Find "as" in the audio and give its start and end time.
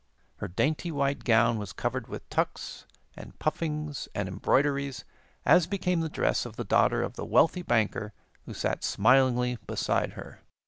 5.45-5.67